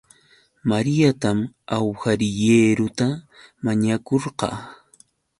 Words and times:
Mariatam 0.69 1.37
awhariieruta 1.77 3.07
mañakurqaa 3.63 4.57